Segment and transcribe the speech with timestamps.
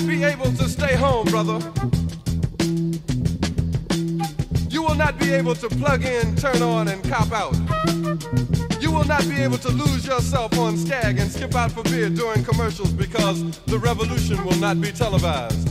[0.00, 1.58] not be able to stay home, brother.
[4.74, 7.56] You will not be able to plug in, turn on, and cop out.
[8.84, 12.08] You will not be able to lose yourself on Skag and skip out for beer
[12.08, 13.38] during commercials because
[13.72, 15.68] the revolution will not be televised.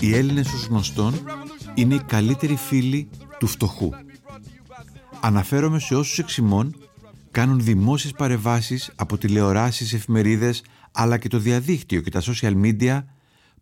[0.00, 1.14] Οι Έλληνες ως γνωστόν
[1.74, 3.90] είναι οι καλύτεροι φίλοι του φτωχού.
[5.20, 6.74] Αναφέρομαι σε όσους εξημών
[7.34, 10.62] κάνουν δημόσιες παρεμβάσεις από τηλεοράσεις, εφημερίδες
[10.92, 13.04] αλλά και το διαδίκτυο και τα social media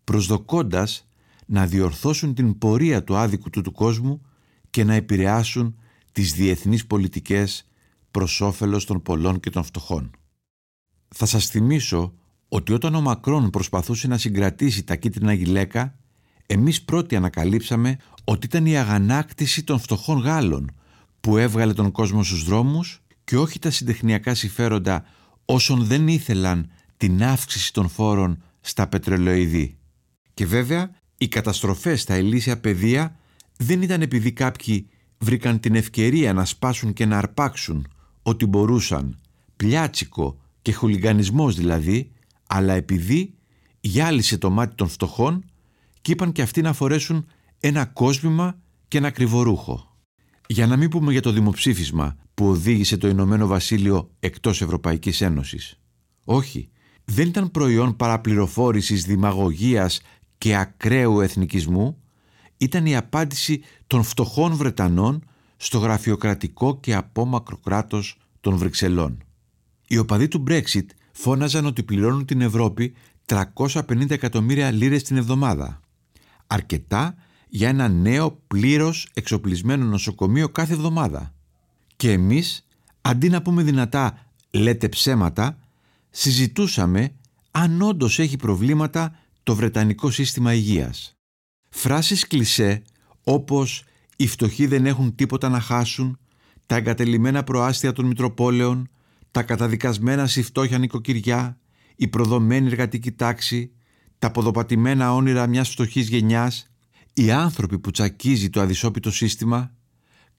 [0.03, 1.07] προσδοκώντας
[1.45, 4.21] να διορθώσουν την πορεία του άδικου του του κόσμου
[4.69, 5.75] και να επηρεάσουν
[6.11, 7.67] τις διεθνείς πολιτικές
[8.11, 10.11] προς όφελος των πολλών και των φτωχών.
[11.07, 12.13] Θα σας θυμίσω
[12.47, 15.95] ότι όταν ο Μακρόν προσπαθούσε να συγκρατήσει τα κίτρινα γυλαίκα,
[16.45, 20.71] εμείς πρώτοι ανακαλύψαμε ότι ήταν η αγανάκτηση των φτωχών Γάλλων
[21.19, 25.05] που έβγαλε τον κόσμο στους δρόμους και όχι τα συντεχνιακά συμφέροντα
[25.45, 29.77] όσων δεν ήθελαν την αύξηση των φόρων στα πετρελοειδή.
[30.33, 33.17] Και βέβαια, οι καταστροφές στα ελίσια πεδία
[33.57, 37.87] δεν ήταν επειδή κάποιοι βρήκαν την ευκαιρία να σπάσουν και να αρπάξουν
[38.21, 39.19] ό,τι μπορούσαν,
[39.55, 42.11] πλιάτσικο και χουλιγανισμός δηλαδή,
[42.47, 43.33] αλλά επειδή
[43.79, 45.45] γυάλισε το μάτι των φτωχών
[46.01, 47.25] και είπαν και αυτοί να φορέσουν
[47.59, 49.92] ένα κόσμημα και ένα κρυβορούχο.
[50.47, 55.79] Για να μην πούμε για το δημοψήφισμα που οδήγησε το Ηνωμένο Βασίλειο εκτός Ευρωπαϊκής Ένωσης.
[56.25, 56.69] Όχι,
[57.05, 60.01] δεν ήταν προϊόν παραπληροφόρησης, δημαγωγίας
[60.37, 61.97] και ακραίου εθνικισμού,
[62.57, 65.23] ήταν η απάντηση των φτωχών Βρετανών
[65.57, 69.23] στο γραφειοκρατικό και απόμακρο κράτος των Βρυξελών.
[69.87, 72.93] Οι οπαδοί του Brexit φώναζαν ότι πληρώνουν την Ευρώπη
[73.25, 75.79] 350 εκατομμύρια λίρες την εβδομάδα.
[76.47, 77.15] Αρκετά
[77.55, 81.33] για ένα νέο πλήρως εξοπλισμένο νοσοκομείο κάθε εβδομάδα.
[81.95, 82.67] Και εμείς,
[83.01, 85.59] αντί να πούμε δυνατά «λέτε ψέματα»,
[86.09, 87.15] συζητούσαμε
[87.51, 91.17] αν όντως έχει προβλήματα το Βρετανικό σύστημα υγείας.
[91.69, 92.81] Φράσεις κλισέ
[93.23, 93.83] όπως
[94.15, 96.19] «οι φτωχοί δεν έχουν τίποτα να χάσουν»,
[96.65, 98.89] «τα εγκατελειμμένα προάστια των Μητροπόλεων»,
[99.31, 101.57] «τα καταδικασμένα στη φτώχεια νοικοκυριά»,
[101.95, 103.71] «η προδομένη εργατική τάξη»,
[104.19, 106.67] «τα ποδοπατημένα όνειρα μιας φτωχής γενιάς»,
[107.13, 109.71] «οι άνθρωποι που τσακίζει το αδυσόπιτο σύστημα»,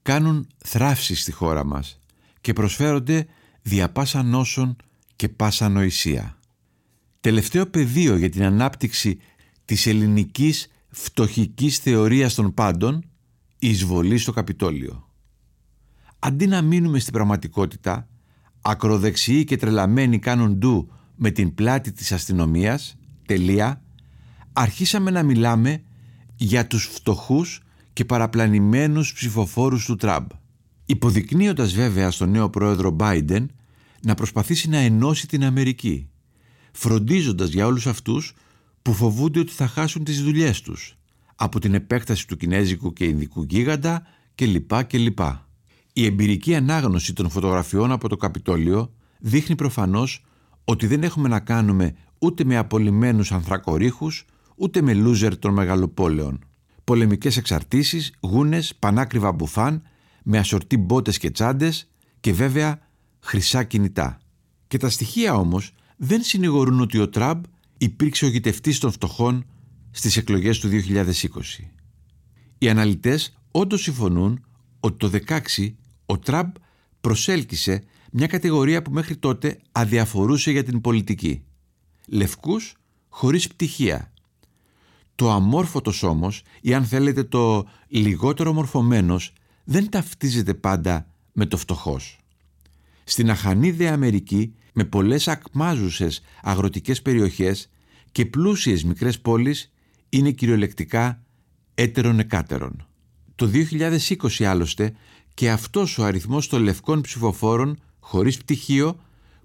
[0.01, 1.99] κάνουν θράψη στη χώρα μας
[2.41, 3.27] και προσφέρονται
[3.61, 4.75] δια πάσα νόσων
[5.15, 6.37] και πάσα νοησία.
[7.19, 9.19] Τελευταίο πεδίο για την ανάπτυξη
[9.65, 13.05] της ελληνικής φτωχικής θεωρίας των πάντων
[13.59, 15.09] η εισβολή στο Καπιτόλιο.
[16.19, 18.07] Αντί να μείνουμε στην πραγματικότητα,
[18.61, 23.81] ακροδεξιοί και τρελαμένοι κάνουν ντου με την πλάτη της αστυνομίας, τελεία,
[24.53, 25.83] αρχίσαμε να μιλάμε
[26.35, 27.61] για τους φτωχούς
[27.93, 30.29] και παραπλανημένους ψηφοφόρους του Τραμπ.
[30.85, 33.45] Υποδεικνύοντας βέβαια στον νέο πρόεδρο Biden
[34.01, 36.09] να προσπαθήσει να ενώσει την Αμερική,
[36.71, 38.33] φροντίζοντας για όλους αυτούς
[38.81, 40.97] που φοβούνται ότι θα χάσουν τις δουλειές τους,
[41.35, 44.83] από την επέκταση του Κινέζικου και Ινδικού γίγαντα κλπ.
[44.83, 45.19] κλπ.
[45.93, 50.25] Η εμπειρική ανάγνωση των φωτογραφιών από το Καπιτόλιο δείχνει προφανώς
[50.63, 56.39] ότι δεν έχουμε να κάνουμε ούτε με απολυμμένους ανθρακορίχους, ούτε με λούζερ των μεγαλοπόλεων.
[56.83, 59.81] Πολεμικές εξαρτήσεις, γούνες, πανάκριβα μπουφάν,
[60.23, 62.79] με ασορτή μπότες και τσάντες και βέβαια
[63.19, 64.19] χρυσά κινητά.
[64.67, 67.43] Και τα στοιχεία όμως δεν συνηγορούν ότι ο Τραμπ
[67.77, 69.45] υπήρξε ο γητευτής των φτωχών
[69.91, 71.13] στις εκλογές του 2020.
[72.57, 74.45] Οι αναλυτές όντως συμφωνούν
[74.79, 75.73] ότι το 2016
[76.05, 76.55] ο Τραμπ
[77.01, 81.43] προσέλκυσε μια κατηγορία που μέχρι τότε αδιαφορούσε για την πολιτική.
[82.07, 82.73] Λευκούς
[83.09, 84.13] χωρίς πτυχία.
[85.15, 89.33] Το αμόρφωτος όμως ή αν θέλετε το λιγότερο μορφωμένος
[89.63, 92.19] δεν ταυτίζεται πάντα με το φτωχός.
[93.03, 97.69] Στην αχανίδια Αμερική με πολλές ακμάζουσες αγροτικές περιοχές
[98.11, 99.71] και πλούσιες μικρές πόλεις
[100.09, 101.23] είναι κυριολεκτικά
[101.73, 102.87] έτερον εκάτερον.
[103.35, 104.93] Το 2020 άλλωστε
[105.33, 108.99] και αυτός ο αριθμός των λευκών ψηφοφόρων χωρίς πτυχίο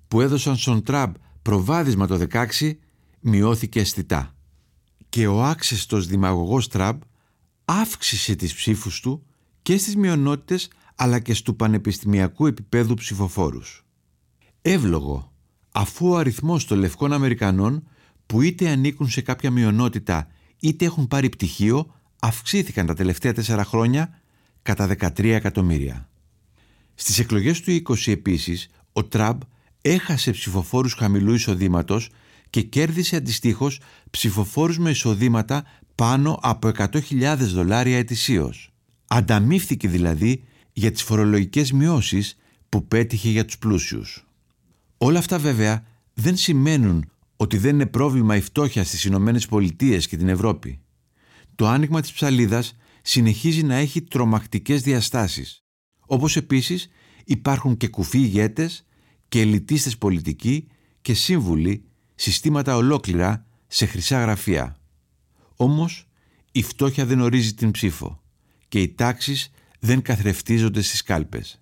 [0.08, 2.73] που έδωσαν στον Τραμπ προβάδισμα το 16
[3.20, 4.34] μειώθηκε αισθητά.
[5.10, 7.00] Και ο άξεστος δημαγωγός Τραμπ
[7.64, 9.26] αύξησε τις ψήφους του
[9.62, 13.84] και στις μειονότητες αλλά και στου πανεπιστημιακού επίπεδου ψηφοφόρους.
[14.62, 15.32] Εύλογο,
[15.72, 17.88] αφού ο αριθμός των λευκών Αμερικανών
[18.26, 20.28] που είτε ανήκουν σε κάποια μειονότητα
[20.60, 24.20] είτε έχουν πάρει πτυχίο αυξήθηκαν τα τελευταία τέσσερα χρόνια
[24.62, 26.08] κατά 13 εκατομμύρια.
[26.94, 29.40] Στις εκλογές του 20 επίσης, ο Τραμπ
[29.80, 32.10] έχασε ψηφοφόρους χαμηλού εισοδήματος
[32.50, 33.81] και κέρδισε αντιστοίχως
[34.11, 35.64] ψηφοφόρους με εισοδήματα
[35.94, 38.73] πάνω από 100.000 δολάρια ετησίως.
[39.06, 42.37] Ανταμείφθηκε δηλαδή για τις φορολογικές μειώσεις
[42.69, 44.26] που πέτυχε για τους πλούσιους.
[44.99, 50.17] Όλα αυτά βέβαια δεν σημαίνουν ότι δεν είναι πρόβλημα η φτώχεια στις Ηνωμένες Πολιτείες και
[50.17, 50.81] την Ευρώπη.
[51.55, 55.64] Το άνοιγμα της ψαλίδας συνεχίζει να έχει τρομακτικές διαστάσεις.
[56.06, 56.88] Όπως επίσης
[57.25, 58.87] υπάρχουν και κουφοί ηγέτες
[59.29, 60.67] και ελιτίστες πολιτικοί
[61.00, 61.85] και σύμβουλοι
[62.20, 64.76] συστήματα ολόκληρα σε χρυσά γραφεία.
[65.56, 66.06] Όμως
[66.52, 68.22] η φτώχεια δεν ορίζει την ψήφο
[68.69, 71.61] και οι τάξεις δεν καθρεφτίζονται στις κάλπες.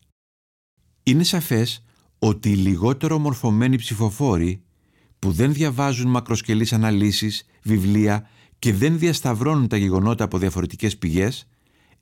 [1.02, 1.84] Είναι σαφές
[2.18, 4.62] ότι οι λιγότερο μορφωμένοι ψηφοφόροι
[5.18, 8.28] που δεν διαβάζουν μακροσκελείς αναλύσεις, βιβλία
[8.58, 11.48] και δεν διασταυρώνουν τα γεγονότα από διαφορετικές πηγές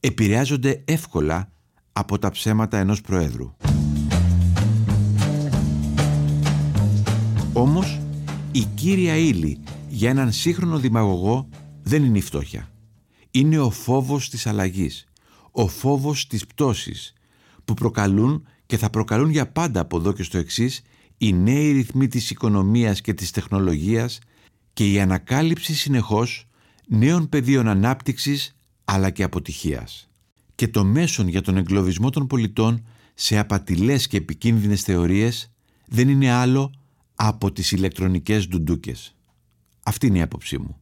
[0.00, 1.52] επηρεάζονται εύκολα
[1.92, 3.56] από τα ψέματα ενός Προέδρου.
[7.52, 8.00] Όμως,
[8.56, 9.58] η κύρια ύλη
[9.88, 11.48] για έναν σύγχρονο δημαγωγό
[11.82, 12.70] δεν είναι η φτώχεια.
[13.30, 15.06] Είναι ο φόβος της αλλαγής,
[15.50, 17.12] ο φόβος της πτώσης,
[17.64, 20.82] που προκαλούν και θα προκαλούν για πάντα από εδώ και στο εξής
[21.18, 24.18] οι νέοι ρυθμοί της οικονομίας και της τεχνολογίας
[24.72, 26.46] και η ανακάλυψη συνεχώς
[26.88, 30.08] νέων πεδίων ανάπτυξης αλλά και αποτυχίας.
[30.54, 35.50] Και το μέσον για τον εγκλωβισμό των πολιτών σε απατηλές και επικίνδυνες θεωρίες
[35.86, 36.70] δεν είναι άλλο
[37.16, 39.16] από τις ηλεκτρονικές ντουντούκες.
[39.82, 40.80] Αυτή είναι η άποψή μου.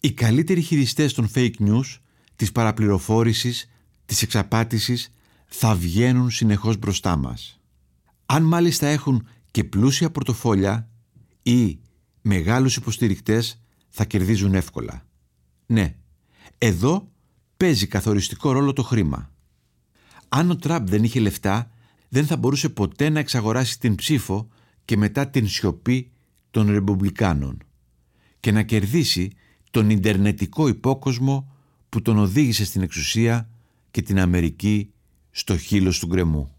[0.00, 1.98] Οι καλύτεροι χειριστές των fake news,
[2.36, 3.70] της παραπληροφόρησης,
[4.04, 5.14] της εξαπάτησης
[5.46, 7.60] θα βγαίνουν συνεχώς μπροστά μας.
[8.26, 10.90] Αν μάλιστα έχουν και πλούσια πορτοφόλια
[11.42, 11.78] ή
[12.22, 15.06] μεγάλους υποστηρικτές θα κερδίζουν εύκολα.
[15.66, 15.96] Ναι,
[16.58, 17.10] εδώ
[17.56, 19.32] παίζει καθοριστικό ρόλο το χρήμα.
[20.28, 21.70] Αν ο Τραμπ δεν είχε λεφτά,
[22.08, 24.48] δεν θα μπορούσε ποτέ να εξαγοράσει την ψήφο
[24.92, 26.10] και μετά την σιωπή
[26.50, 27.58] των Ρεμπουμπλικάνων
[28.40, 29.30] και να κερδίσει
[29.70, 31.52] τον Ιντερνετικό υπόκοσμο
[31.88, 33.48] που τον οδήγησε στην εξουσία
[33.90, 34.92] και την Αμερική
[35.30, 36.54] στο χείλος του γκρεμού.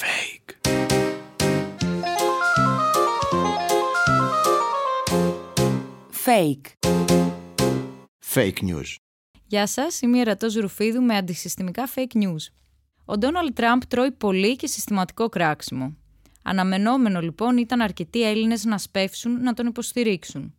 [0.00, 0.70] Fake.
[6.24, 6.88] Fake.
[8.34, 8.94] Fake news.
[9.46, 12.52] Γεια σας, είμαι η Ερατός Ρουφίδου με αντισυστημικά fake news.
[13.10, 15.96] Ο Ντόναλτ Τραμπ τρώει πολύ και συστηματικό κράξιμο.
[16.42, 20.54] Αναμενόμενο λοιπόν ήταν αρκετοί Έλληνες να σπεύσουν να τον υποστηρίξουν.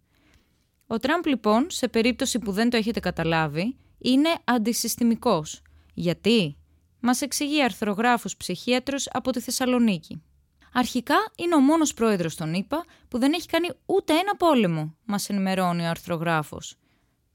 [0.87, 5.61] Ο Τραμπ λοιπόν, σε περίπτωση που δεν το έχετε καταλάβει, είναι αντισυστημικός.
[5.93, 6.57] Γιατί;
[6.99, 10.21] Μας εξηγεί αρθρογράφος ψυχίατρος από τη Θεσσαλονίκη.
[10.73, 15.29] Αρχικά είναι ο μόνος πρόεδρος των ΗΠΑ που δεν έχει κάνει ούτε ένα πόλεμο, μας
[15.29, 16.75] ενημερώνει ο αρθρογράφος.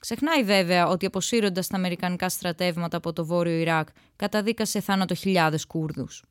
[0.06, 6.24] Ξεχνάει βέβαια ότι αποσύροντας τα αμερικανικά στρατεύματα από το βόρειο Ιράκ καταδίκασε θάνατο χιλιάδες Κούρδους.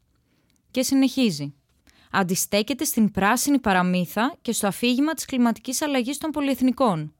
[0.71, 1.53] Και συνεχίζει.
[2.11, 7.13] Αντιστέκεται στην πράσινη παραμύθα και στο αφήγημα της κλιματικής αλλαγής των πολυεθνικών.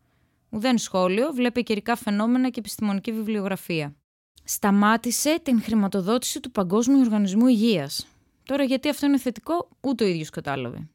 [0.49, 3.95] Ουδέν σχόλιο, βλέπει καιρικά φαινόμενα και επιστημονική βιβλιογραφία.
[4.43, 8.07] Σταμάτησε την χρηματοδότηση του Παγκόσμιου Οργανισμού Υγείας.
[8.43, 10.89] Τώρα γιατί αυτό είναι θετικό, ούτε ο ίδιος κατάλαβε.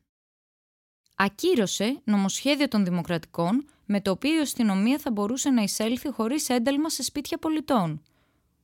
[1.16, 6.88] Ακύρωσε νομοσχέδιο των Δημοκρατικών με το οποίο η αστυνομία θα μπορούσε να εισέλθει χωρίς ένταλμα
[6.90, 8.02] σε σπίτια πολιτών.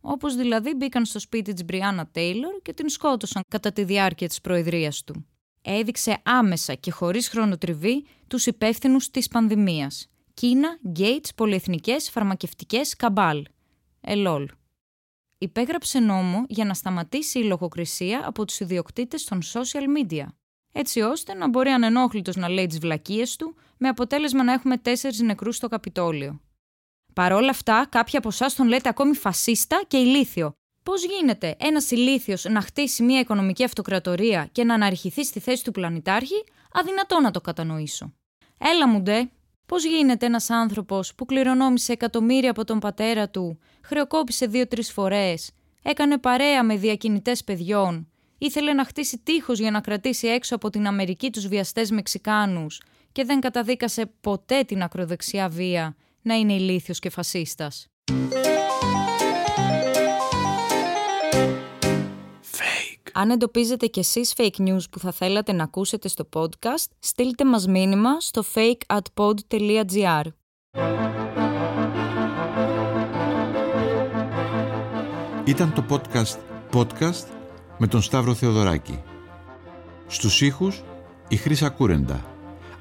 [0.01, 4.41] Όπως δηλαδή μπήκαν στο σπίτι της Μπριάννα Τέιλορ και την σκότωσαν κατά τη διάρκεια της
[4.41, 5.27] προεδρίας του.
[5.63, 10.09] Έδειξε άμεσα και χωρίς χρονοτριβή τους υπεύθυνους της πανδημίας.
[10.35, 13.45] Κίνα, Γκέιτς, πολυεθνικές, φαρμακευτικές, καμπάλ.
[14.01, 14.49] Ελόλ.
[15.39, 20.27] Υπέγραψε νόμο για να σταματήσει η λογοκρισία από τους ιδιοκτήτες των social media
[20.79, 25.21] έτσι ώστε να μπορεί ανενόχλητος να λέει τις βλακίες του, με αποτέλεσμα να έχουμε τέσσερις
[25.21, 26.41] νεκρούς στο Καπιτόλιο.
[27.15, 30.53] Παρ' όλα αυτά, κάποιοι από εσάς τον λέτε ακόμη φασίστα και ηλίθιο.
[30.83, 35.71] Πώς γίνεται ένας ηλίθιος να χτίσει μια οικονομική αυτοκρατορία και να αναρριχηθεί στη θέση του
[35.71, 38.13] πλανητάρχη, αδυνατό να το κατανοήσω.
[38.59, 39.31] Έλα μου ντε,
[39.67, 45.51] πώς γίνεται ένας άνθρωπος που κληρονόμησε εκατομμύρια από τον πατέρα του, χρεοκόπησε δύο-τρεις φορές,
[45.83, 50.87] έκανε παρέα με διακινητές παιδιών, Ήθελε να χτίσει τείχος για να κρατήσει έξω από την
[50.87, 57.11] Αμερική τους βιαστές Μεξικάνους και δεν καταδίκασε ποτέ την ακροδεξιά βία να είναι ηλίθιος και
[57.11, 57.87] φασίστας.
[62.43, 63.11] Fake.
[63.13, 67.67] Αν εντοπίζετε κι εσείς fake news που θα θέλατε να ακούσετε στο podcast, στείλτε μας
[67.67, 70.23] μήνυμα στο fakeatpod.gr.
[75.45, 76.39] Ήταν το podcast
[76.73, 77.36] podcast
[77.79, 79.03] με τον Σταύρο Θεοδωράκη.
[80.07, 80.83] Στους ήχους
[81.29, 82.25] η Χρύσα Κούρεντα.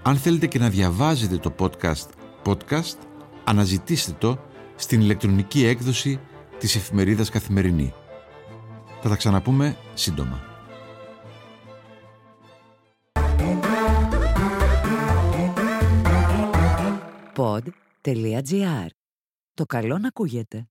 [0.04, 2.08] Αν θέλετε και να διαβάζετε το podcast
[2.44, 2.98] podcast,
[3.44, 4.40] αναζητήστε το
[4.76, 6.20] στην ηλεκτρονική έκδοση
[6.60, 7.94] της εφημερίδας Καθημερινή.
[9.02, 10.44] Θα τα ξαναπούμε σύντομα.
[17.36, 18.88] Pod.gr.
[19.54, 20.68] Το καλό να ακούγεται.